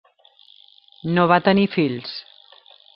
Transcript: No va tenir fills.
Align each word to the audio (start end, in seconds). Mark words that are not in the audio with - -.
No 1.19 1.27
va 1.35 1.39
tenir 1.51 1.69
fills. 1.77 2.19